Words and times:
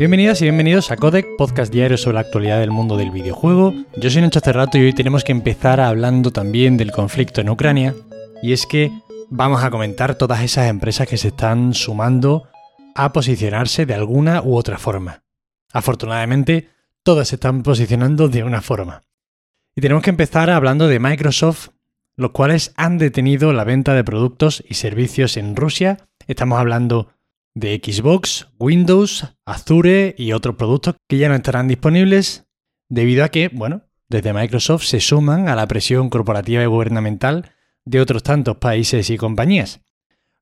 Bienvenidas 0.00 0.40
y 0.40 0.44
bienvenidos 0.44 0.90
a 0.90 0.96
Codec, 0.96 1.26
podcast 1.36 1.70
diario 1.70 1.98
sobre 1.98 2.14
la 2.14 2.20
actualidad 2.20 2.58
del 2.58 2.70
mundo 2.70 2.96
del 2.96 3.10
videojuego. 3.10 3.74
Yo 3.98 4.08
soy 4.08 4.22
Nacho 4.22 4.40
Cerrato 4.40 4.78
y 4.78 4.80
hoy 4.80 4.94
tenemos 4.94 5.24
que 5.24 5.32
empezar 5.32 5.78
hablando 5.78 6.30
también 6.30 6.78
del 6.78 6.90
conflicto 6.90 7.42
en 7.42 7.50
Ucrania. 7.50 7.94
Y 8.42 8.54
es 8.54 8.64
que 8.64 8.90
vamos 9.28 9.62
a 9.62 9.68
comentar 9.68 10.14
todas 10.14 10.40
esas 10.40 10.70
empresas 10.70 11.06
que 11.06 11.18
se 11.18 11.28
están 11.28 11.74
sumando 11.74 12.48
a 12.94 13.12
posicionarse 13.12 13.84
de 13.84 13.92
alguna 13.92 14.40
u 14.40 14.56
otra 14.56 14.78
forma. 14.78 15.22
Afortunadamente, 15.70 16.70
todas 17.02 17.28
se 17.28 17.34
están 17.34 17.62
posicionando 17.62 18.28
de 18.28 18.42
una 18.42 18.62
forma. 18.62 19.02
Y 19.76 19.82
tenemos 19.82 20.02
que 20.02 20.08
empezar 20.08 20.48
hablando 20.48 20.88
de 20.88 20.98
Microsoft, 20.98 21.72
los 22.16 22.30
cuales 22.30 22.72
han 22.78 22.96
detenido 22.96 23.52
la 23.52 23.64
venta 23.64 23.92
de 23.92 24.02
productos 24.02 24.64
y 24.66 24.74
servicios 24.76 25.36
en 25.36 25.56
Rusia. 25.56 26.08
Estamos 26.26 26.58
hablando 26.58 27.10
de 27.54 27.80
Xbox, 27.82 28.48
Windows, 28.58 29.26
Azure 29.44 30.14
y 30.16 30.32
otros 30.32 30.56
productos 30.56 30.96
que 31.08 31.18
ya 31.18 31.28
no 31.28 31.34
estarán 31.34 31.68
disponibles 31.68 32.46
debido 32.88 33.24
a 33.24 33.28
que, 33.28 33.48
bueno, 33.48 33.82
desde 34.08 34.32
Microsoft 34.32 34.84
se 34.84 35.00
suman 35.00 35.48
a 35.48 35.56
la 35.56 35.68
presión 35.68 36.10
corporativa 36.10 36.62
y 36.62 36.66
gubernamental 36.66 37.52
de 37.84 38.00
otros 38.00 38.22
tantos 38.22 38.56
países 38.56 39.10
y 39.10 39.16
compañías. 39.16 39.80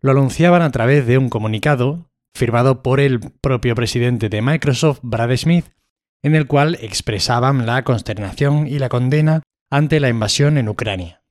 Lo 0.01 0.13
anunciaban 0.13 0.63
a 0.63 0.71
través 0.71 1.07
de 1.07 1.19
un 1.19 1.29
comunicado 1.29 2.11
firmado 2.35 2.83
por 2.83 3.01
el 3.01 3.21
propio 3.21 3.75
presidente 3.75 4.29
de 4.29 4.43
Microsoft, 4.43 5.01
Brad 5.03 5.37
Smith, 5.37 5.67
en 6.23 6.35
el 6.35 6.47
cual 6.47 6.79
expresaban 6.81 7.67
la 7.67 7.85
consternación 7.85 8.67
y 8.67 8.79
la 8.79 8.89
condena 8.89 9.43
ante 9.71 10.01
la 10.01 10.09
invasión 10.09 10.57
en 10.57 10.69
Ucrania. 10.69 11.23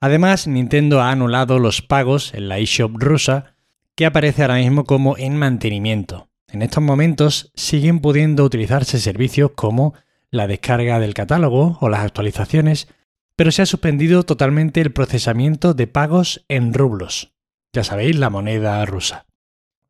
Además, 0.00 0.46
Nintendo 0.46 1.00
ha 1.00 1.10
anulado 1.10 1.58
los 1.58 1.82
pagos 1.82 2.34
en 2.34 2.48
la 2.48 2.58
eShop 2.58 2.92
rusa, 2.94 3.51
que 3.94 4.06
aparece 4.06 4.42
ahora 4.42 4.56
mismo 4.56 4.84
como 4.84 5.16
en 5.18 5.36
mantenimiento. 5.36 6.28
En 6.48 6.62
estos 6.62 6.82
momentos 6.82 7.50
siguen 7.54 8.00
pudiendo 8.00 8.44
utilizarse 8.44 8.98
servicios 8.98 9.52
como 9.54 9.94
la 10.30 10.46
descarga 10.46 10.98
del 10.98 11.14
catálogo 11.14 11.78
o 11.80 11.88
las 11.88 12.00
actualizaciones, 12.00 12.88
pero 13.36 13.50
se 13.50 13.62
ha 13.62 13.66
suspendido 13.66 14.22
totalmente 14.22 14.80
el 14.80 14.92
procesamiento 14.92 15.74
de 15.74 15.86
pagos 15.86 16.44
en 16.48 16.74
rublos. 16.74 17.32
Ya 17.72 17.84
sabéis, 17.84 18.18
la 18.18 18.30
moneda 18.30 18.84
rusa. 18.84 19.26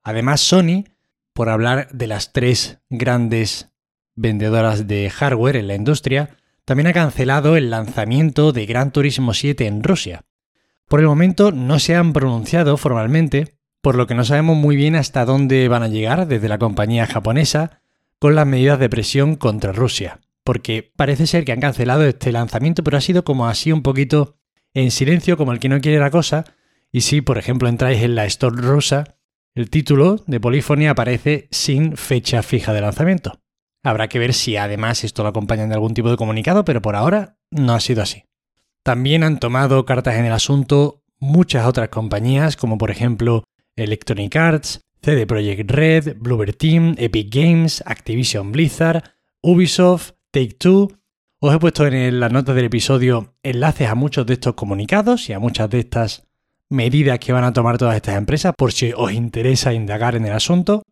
Además, 0.03 0.41
Sony, 0.41 0.85
por 1.33 1.49
hablar 1.49 1.89
de 1.93 2.07
las 2.07 2.33
tres 2.33 2.79
grandes 2.91 3.71
vendedoras 4.15 4.87
de 4.87 5.11
hardware 5.11 5.57
en 5.57 5.69
la 5.69 5.75
industria, 5.75 6.37
también 6.65 6.87
ha 6.87 6.93
cancelado 6.93 7.57
el 7.57 7.71
lanzamiento 7.71 8.53
de 8.53 8.67
Gran 8.67 8.93
Turismo 8.93 9.35
7 9.35 9.67
en 9.67 9.83
Rusia. 9.83 10.25
Por 10.89 11.01
el 11.01 11.07
momento 11.07 11.51
no 11.51 11.79
se 11.79 11.97
han 11.97 12.13
pronunciado 12.13 12.77
formalmente, 12.77 13.57
por 13.83 13.97
lo 13.97 14.07
que 14.07 14.15
no 14.15 14.25
sabemos 14.25 14.57
muy 14.57 14.77
bien 14.77 14.95
hasta 14.95 15.25
dónde 15.25 15.69
van 15.69 15.83
a 15.83 15.89
llegar 15.89 16.27
desde 16.27 16.49
la 16.49 16.59
compañía 16.59 17.07
japonesa 17.07 17.83
con 18.19 18.37
las 18.37 18.47
medidas 18.47 18.79
de 18.79 18.89
presión 18.89 19.35
contra 19.35 19.73
Rusia, 19.73 20.21
porque 20.45 20.93
parece 20.97 21.27
ser 21.27 21.45
que 21.45 21.53
han 21.53 21.61
cancelado 21.61 22.05
este 22.05 22.31
lanzamiento, 22.31 22.85
pero 22.85 22.97
ha 22.97 23.01
sido 23.01 23.25
como 23.25 23.49
así 23.49 23.73
un 23.73 23.83
poquito 23.83 24.37
en 24.73 24.93
silencio, 24.93 25.37
como 25.37 25.53
el 25.53 25.59
que 25.59 25.69
no 25.69 25.81
quiere 25.81 25.99
la 25.99 26.11
cosa, 26.11 26.45
y 26.93 27.03
si 27.03 27.21
por 27.21 27.39
ejemplo 27.39 27.69
entráis 27.69 28.01
en 28.03 28.15
la 28.15 28.25
Store 28.27 28.57
rusa, 28.57 29.17
el 29.55 29.69
título 29.69 30.23
de 30.27 30.41
Polyphony 30.41 30.87
aparece 30.87 31.49
sin 31.51 31.97
fecha 31.97 32.43
fija 32.43 32.73
de 32.73 32.81
lanzamiento. 32.81 33.41
Habrá 33.83 34.09
que 34.09 34.21
ver 34.21 34.33
si 34.33 34.57
además 34.57 35.03
esto 35.03 35.25
lo 35.25 35.31
acompañan 35.31 35.69
de 35.69 35.75
algún 35.75 35.93
tipo 35.93 36.09
de 36.09 36.17
comunicado, 36.17 36.65
pero 36.65 36.81
por 36.81 36.95
ahora 36.95 37.37
no 37.51 37.75
ha 37.75 37.81
sido 37.81 38.03
así. 38.03 38.25
También 38.85 39.25
han 39.25 39.41
tomado 39.41 39.85
cartas 39.85 40.15
en 40.15 40.25
el 40.25 40.33
asunto 40.33 41.03
muchas 41.19 41.67
otras 41.67 41.89
compañías, 41.89 42.57
como 42.57 42.79
por 42.79 42.91
ejemplo 42.91 43.45
Electronic 43.77 44.37
Arts, 44.37 44.81
CD 45.03 45.27
Projekt 45.27 45.71
Red, 45.71 46.17
Bluebird 46.19 46.57
Team, 46.57 46.95
Epic 46.99 47.29
Games, 47.35 47.83
Activision 47.87 48.53
Blizzard, 48.53 49.03
Ubisoft, 49.43 50.13
Take 50.31 50.55
Two. 50.59 50.89
Os 51.41 51.55
he 51.55 51.59
puesto 51.59 51.87
en 51.87 52.21
las 52.21 52.33
notas 52.33 52.55
del 52.55 52.67
episodio 52.67 53.35
enlaces 53.43 53.89
a 53.89 53.95
muchos 53.95 54.27
de 54.27 54.35
estos 54.35 54.55
comunicados 54.55 55.29
y 55.29 55.33
a 55.33 55.39
muchas 55.39 55.69
de 55.71 55.81
estas 55.81 56.29
medidas 56.69 57.19
que 57.19 57.33
van 57.33 57.45
a 57.45 57.53
tomar 57.53 57.79
todas 57.79 57.97
estas 57.97 58.17
empresas 58.17 58.55
por 58.57 58.73
si 58.73 58.93
os 58.97 59.13
interesa 59.13 59.75
indagar 59.75 60.15
en 60.15 60.27
el 60.27 60.33
asunto. 60.33 60.83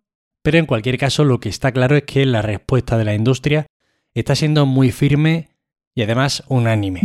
Pero 0.42 0.58
en 0.58 0.66
cualquier 0.66 0.98
caso, 0.98 1.24
lo 1.24 1.38
que 1.38 1.48
está 1.48 1.70
claro 1.72 1.96
es 1.96 2.04
que 2.04 2.26
la 2.26 2.42
respuesta 2.42 2.98
de 2.98 3.04
la 3.04 3.14
industria 3.14 3.66
está 4.14 4.34
siendo 4.34 4.66
muy 4.66 4.90
firme 4.90 5.50
y 5.94 6.02
además 6.02 6.42
unánime. 6.48 7.02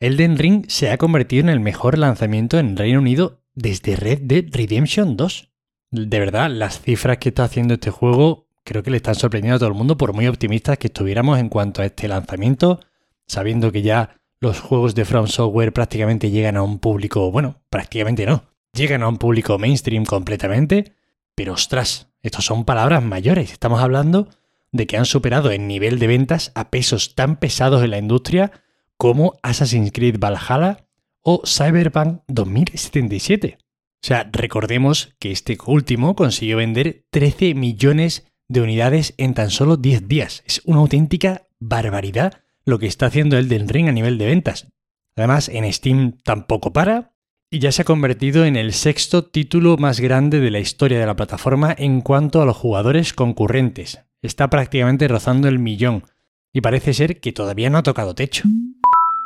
Elden 0.00 0.38
Ring 0.38 0.64
se 0.68 0.90
ha 0.90 0.98
convertido 0.98 1.42
en 1.42 1.48
el 1.48 1.60
mejor 1.60 1.98
lanzamiento 1.98 2.58
en 2.58 2.76
Reino 2.76 3.00
Unido 3.00 3.40
desde 3.58 3.96
Red 3.96 4.20
Dead 4.22 4.44
Redemption 4.50 5.16
2. 5.16 5.50
De 5.90 6.20
verdad, 6.20 6.50
las 6.50 6.80
cifras 6.80 7.18
que 7.18 7.30
está 7.30 7.44
haciendo 7.44 7.74
este 7.74 7.90
juego 7.90 8.48
creo 8.64 8.82
que 8.82 8.90
le 8.90 8.98
están 8.98 9.14
sorprendiendo 9.14 9.56
a 9.56 9.58
todo 9.58 9.70
el 9.70 9.74
mundo 9.74 9.96
por 9.96 10.12
muy 10.12 10.26
optimistas 10.26 10.78
que 10.78 10.88
estuviéramos 10.88 11.38
en 11.38 11.48
cuanto 11.48 11.82
a 11.82 11.86
este 11.86 12.06
lanzamiento, 12.06 12.80
sabiendo 13.26 13.72
que 13.72 13.82
ya 13.82 14.20
los 14.40 14.60
juegos 14.60 14.94
de 14.94 15.04
From 15.04 15.26
Software 15.26 15.72
prácticamente 15.72 16.30
llegan 16.30 16.56
a 16.56 16.62
un 16.62 16.78
público, 16.78 17.30
bueno, 17.32 17.62
prácticamente 17.70 18.26
no, 18.26 18.44
llegan 18.72 19.02
a 19.02 19.08
un 19.08 19.16
público 19.16 19.58
mainstream 19.58 20.04
completamente, 20.04 20.92
pero 21.34 21.54
ostras, 21.54 22.10
estas 22.22 22.44
son 22.44 22.64
palabras 22.64 23.02
mayores. 23.02 23.52
Estamos 23.52 23.80
hablando 23.80 24.28
de 24.70 24.86
que 24.86 24.98
han 24.98 25.06
superado 25.06 25.50
en 25.50 25.66
nivel 25.66 25.98
de 25.98 26.06
ventas 26.06 26.52
a 26.54 26.70
pesos 26.70 27.14
tan 27.14 27.36
pesados 27.36 27.82
en 27.82 27.90
la 27.90 27.98
industria 27.98 28.52
como 28.96 29.38
Assassin's 29.42 29.92
Creed 29.92 30.18
Valhalla 30.18 30.87
o 31.22 31.42
Cyberpunk 31.44 32.22
2077. 32.28 33.58
O 33.60 34.06
sea, 34.06 34.28
recordemos 34.32 35.14
que 35.18 35.32
este 35.32 35.58
último 35.66 36.14
consiguió 36.14 36.58
vender 36.58 37.04
13 37.10 37.54
millones 37.54 38.26
de 38.48 38.60
unidades 38.62 39.14
en 39.18 39.34
tan 39.34 39.50
solo 39.50 39.76
10 39.76 40.08
días. 40.08 40.42
Es 40.46 40.62
una 40.64 40.78
auténtica 40.78 41.48
barbaridad 41.58 42.42
lo 42.64 42.78
que 42.78 42.86
está 42.86 43.06
haciendo 43.06 43.36
el 43.38 43.48
del 43.48 43.68
Ring 43.68 43.88
a 43.88 43.92
nivel 43.92 44.18
de 44.18 44.26
ventas. 44.26 44.68
Además, 45.16 45.48
en 45.48 45.70
Steam 45.72 46.18
tampoco 46.22 46.72
para, 46.72 47.14
y 47.50 47.60
ya 47.60 47.72
se 47.72 47.82
ha 47.82 47.84
convertido 47.84 48.44
en 48.44 48.56
el 48.56 48.72
sexto 48.72 49.24
título 49.24 49.76
más 49.78 50.00
grande 50.00 50.38
de 50.38 50.50
la 50.50 50.60
historia 50.60 51.00
de 51.00 51.06
la 51.06 51.16
plataforma 51.16 51.74
en 51.76 52.02
cuanto 52.02 52.42
a 52.42 52.44
los 52.44 52.56
jugadores 52.56 53.14
concurrentes. 53.14 54.00
Está 54.22 54.50
prácticamente 54.50 55.08
rozando 55.08 55.48
el 55.48 55.58
millón 55.58 56.04
y 56.52 56.60
parece 56.60 56.92
ser 56.92 57.20
que 57.20 57.32
todavía 57.32 57.70
no 57.70 57.78
ha 57.78 57.82
tocado 57.82 58.14
techo. 58.14 58.44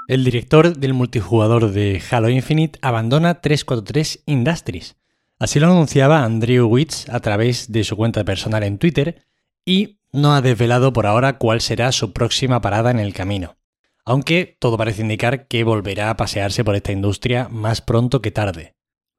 El 0.09 0.25
director 0.25 0.77
del 0.77 0.95
multijugador 0.95 1.71
de 1.71 2.03
Halo 2.11 2.29
Infinite 2.29 2.79
abandona 2.83 3.41
343 3.41 4.23
Industries. 4.27 4.97
Así 5.39 5.61
lo 5.61 5.67
anunciaba 5.67 6.25
Andrew 6.25 6.67
Witz 6.67 7.09
a 7.09 7.21
través 7.21 7.73
de 7.73 7.85
su 7.85 7.97
cuenta 7.97 8.25
personal 8.25 8.63
en 8.63 8.79
Twitter 8.79 9.25
y 9.65 10.01
no 10.13 10.35
ha 10.35 10.43
desvelado 10.43 10.93
por 10.93 11.07
ahora 11.07 11.39
cuál 11.39 11.61
será 11.61 11.93
su 11.93 12.13
próxima 12.13 12.61
parada 12.61 12.91
en 12.91 12.99
el 12.99 13.15
camino 13.15 13.57
aunque 14.05 14.57
todo 14.59 14.77
parece 14.77 15.03
indicar 15.03 15.47
que 15.47 15.65
volverá 15.65 16.11
a 16.11 16.17
pasearse 16.17 16.65
por 16.65 16.75
esta 16.75 16.93
industria 16.93 17.49
más 17.51 17.81
pronto 17.81 18.21
que 18.21 18.31
tarde. 18.31 18.75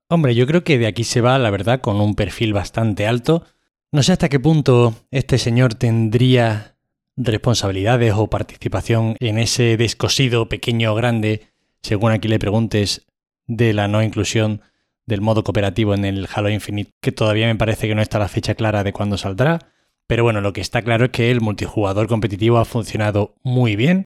Hombre, 0.09 0.35
yo 0.35 0.45
creo 0.45 0.63
que 0.63 0.77
de 0.77 0.87
aquí 0.87 1.03
se 1.03 1.21
va, 1.21 1.39
la 1.39 1.49
verdad, 1.49 1.81
con 1.81 1.99
un 2.01 2.15
perfil 2.15 2.53
bastante 2.53 3.07
alto. 3.07 3.45
No 3.91 4.03
sé 4.03 4.11
hasta 4.11 4.29
qué 4.29 4.39
punto 4.39 4.93
este 5.11 5.37
señor 5.37 5.75
tendría 5.75 6.72
responsabilidades 7.15 8.13
o 8.15 8.29
participación 8.29 9.15
en 9.19 9.37
ese 9.37 9.77
descosido 9.77 10.49
pequeño 10.49 10.91
o 10.91 10.95
grande, 10.95 11.47
según 11.81 12.11
aquí 12.11 12.27
le 12.27 12.39
preguntes, 12.39 13.05
de 13.47 13.73
la 13.73 13.87
no 13.87 14.01
inclusión 14.01 14.61
del 15.05 15.21
modo 15.21 15.43
cooperativo 15.43 15.93
en 15.93 16.05
el 16.05 16.27
Halo 16.33 16.49
Infinite, 16.49 16.91
que 17.01 17.11
todavía 17.11 17.47
me 17.47 17.55
parece 17.55 17.87
que 17.87 17.95
no 17.95 18.01
está 18.01 18.19
la 18.19 18.29
fecha 18.29 18.55
clara 18.55 18.83
de 18.83 18.93
cuándo 18.93 19.17
saldrá. 19.17 19.59
Pero 20.07 20.23
bueno, 20.23 20.41
lo 20.41 20.53
que 20.53 20.61
está 20.61 20.81
claro 20.81 21.05
es 21.05 21.11
que 21.11 21.31
el 21.31 21.41
multijugador 21.41 22.07
competitivo 22.07 22.57
ha 22.57 22.65
funcionado 22.65 23.35
muy 23.43 23.75
bien 23.75 24.05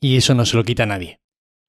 y 0.00 0.16
eso 0.16 0.34
no 0.34 0.46
se 0.46 0.56
lo 0.56 0.64
quita 0.64 0.84
a 0.84 0.86
nadie. 0.86 1.20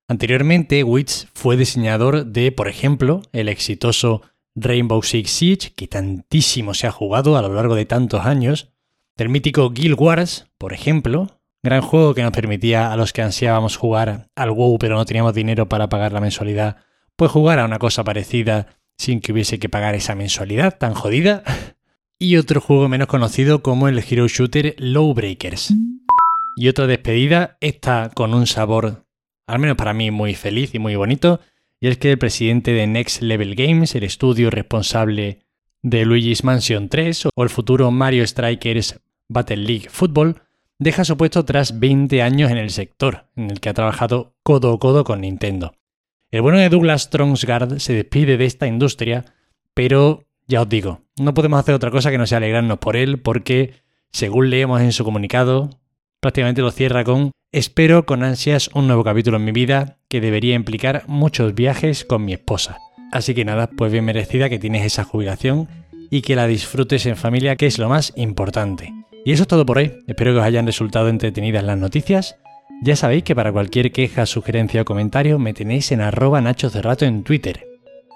Anteriormente, 0.07 0.83
Witch 0.83 1.27
fue 1.33 1.55
diseñador 1.55 2.25
de, 2.25 2.51
por 2.51 2.67
ejemplo, 2.67 3.21
el 3.31 3.47
exitoso 3.47 4.23
Rainbow 4.55 5.03
Six 5.03 5.29
Siege, 5.29 5.73
que 5.75 5.87
tantísimo 5.87 6.73
se 6.73 6.87
ha 6.87 6.91
jugado 6.91 7.37
a 7.37 7.41
lo 7.41 7.53
largo 7.53 7.75
de 7.75 7.85
tantos 7.85 8.25
años, 8.25 8.71
del 9.19 9.27
mítico 9.27 9.69
Guild 9.69 9.99
Wars, 9.99 10.47
por 10.57 10.71
ejemplo, 10.71 11.27
gran 11.61 11.81
juego 11.81 12.13
que 12.13 12.23
nos 12.23 12.31
permitía 12.31 12.93
a 12.93 12.95
los 12.95 13.11
que 13.11 13.21
ansiábamos 13.21 13.75
jugar 13.75 14.29
al 14.33 14.51
WoW 14.51 14.79
pero 14.79 14.95
no 14.95 15.03
teníamos 15.03 15.33
dinero 15.33 15.67
para 15.67 15.89
pagar 15.89 16.13
la 16.13 16.21
mensualidad, 16.21 16.77
pues 17.17 17.29
jugar 17.29 17.59
a 17.59 17.65
una 17.65 17.79
cosa 17.79 18.05
parecida 18.05 18.79
sin 18.97 19.19
que 19.19 19.33
hubiese 19.33 19.59
que 19.59 19.67
pagar 19.67 19.93
esa 19.93 20.15
mensualidad 20.15 20.77
tan 20.77 20.93
jodida. 20.93 21.43
Y 22.21 22.35
otro 22.35 22.59
juego 22.59 22.89
menos 22.89 23.07
conocido 23.07 23.63
como 23.63 23.87
el 23.87 23.97
Hero 23.99 24.27
Shooter 24.27 24.75
Lowbreakers. 24.77 25.73
Y 26.57 26.67
otra 26.67 26.85
despedida, 26.85 27.55
esta 27.61 28.11
con 28.13 28.33
un 28.33 28.45
sabor, 28.45 29.05
al 29.47 29.59
menos 29.59 29.77
para 29.77 29.93
mí, 29.93 30.11
muy 30.11 30.35
feliz 30.35 30.75
y 30.75 30.79
muy 30.79 30.97
bonito, 30.97 31.39
y 31.79 31.87
es 31.87 31.97
que 31.97 32.11
el 32.11 32.17
presidente 32.17 32.73
de 32.73 32.87
Next 32.87 33.21
Level 33.21 33.55
Games, 33.55 33.95
el 33.95 34.03
estudio 34.03 34.49
responsable 34.49 35.39
de 35.81 36.03
Luigi's 36.03 36.43
Mansion 36.43 36.89
3 36.89 37.27
o 37.33 37.43
el 37.43 37.49
futuro 37.49 37.89
Mario 37.89 38.27
Strikers 38.27 38.99
Battle 39.29 39.57
League 39.57 39.87
Football, 39.89 40.41
deja 40.79 41.05
su 41.05 41.15
puesto 41.15 41.45
tras 41.45 41.79
20 41.79 42.21
años 42.21 42.51
en 42.51 42.57
el 42.57 42.71
sector, 42.71 43.27
en 43.35 43.51
el 43.51 43.59
que 43.59 43.69
ha 43.69 43.73
trabajado 43.73 44.33
codo 44.43 44.73
a 44.73 44.79
codo 44.79 45.03
con 45.03 45.21
Nintendo. 45.21 45.73
El 46.31 46.41
bueno 46.41 46.57
de 46.57 46.69
Douglas 46.69 47.03
Strongsgard 47.03 47.79
se 47.79 47.93
despide 47.93 48.37
de 48.37 48.45
esta 48.45 48.67
industria, 48.67 49.25
pero 49.73 50.25
ya 50.47 50.61
os 50.61 50.69
digo, 50.69 51.01
no 51.17 51.33
podemos 51.33 51.59
hacer 51.59 51.75
otra 51.75 51.91
cosa 51.91 52.11
que 52.11 52.17
no 52.17 52.27
sea 52.27 52.39
alegrarnos 52.39 52.79
por 52.79 52.95
él, 52.95 53.19
porque 53.19 53.75
según 54.11 54.49
leemos 54.49 54.81
en 54.81 54.91
su 54.91 55.03
comunicado, 55.03 55.69
prácticamente 56.19 56.61
lo 56.61 56.71
cierra 56.71 57.03
con 57.03 57.31
Espero 57.51 58.05
con 58.05 58.21
ansias 58.21 58.69
un 58.75 58.85
nuevo 58.85 59.03
capítulo 59.03 59.37
en 59.37 59.45
mi 59.45 59.51
vida 59.51 59.97
que 60.07 60.21
debería 60.21 60.53
implicar 60.53 61.03
muchos 61.07 61.55
viajes 61.55 62.05
con 62.05 62.23
mi 62.23 62.33
esposa. 62.33 62.77
Así 63.11 63.33
que 63.33 63.43
nada, 63.43 63.71
pues 63.75 63.91
bien 63.91 64.05
merecida 64.05 64.49
que 64.49 64.59
tienes 64.59 64.85
esa 64.85 65.03
jubilación 65.03 65.67
y 66.11 66.21
que 66.21 66.35
la 66.35 66.45
disfrutes 66.45 67.07
en 67.07 67.17
familia, 67.17 67.55
que 67.55 67.65
es 67.65 67.79
lo 67.79 67.89
más 67.89 68.13
importante. 68.15 68.93
Y 69.29 69.33
eso 69.33 69.43
es 69.43 69.47
todo 69.47 69.63
por 69.63 69.77
hoy. 69.77 69.91
Espero 70.07 70.33
que 70.33 70.39
os 70.39 70.43
hayan 70.43 70.65
resultado 70.65 71.07
entretenidas 71.07 71.63
las 71.63 71.77
noticias. 71.77 72.37
Ya 72.81 72.95
sabéis 72.95 73.21
que 73.23 73.35
para 73.35 73.51
cualquier 73.51 73.91
queja, 73.91 74.25
sugerencia 74.25 74.81
o 74.81 74.85
comentario 74.85 75.37
me 75.37 75.53
tenéis 75.53 75.91
en 75.91 76.01
arroba 76.01 76.41
Nacho 76.41 76.71
Cerrato 76.71 77.05
en 77.05 77.21
Twitter. 77.21 77.63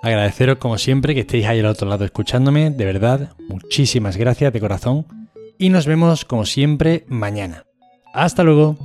Agradeceros 0.01 0.57
como 0.57 0.79
siempre 0.79 1.13
que 1.13 1.19
estéis 1.19 1.45
ahí 1.45 1.59
al 1.59 1.67
otro 1.67 1.87
lado 1.87 2.03
escuchándome, 2.03 2.71
de 2.71 2.85
verdad, 2.85 3.29
muchísimas 3.47 4.17
gracias 4.17 4.51
de 4.53 4.59
corazón. 4.59 5.05
Y 5.59 5.69
nos 5.69 5.85
vemos 5.85 6.25
como 6.25 6.47
siempre 6.47 7.05
mañana. 7.07 7.63
Hasta 8.11 8.41
luego. 8.41 8.75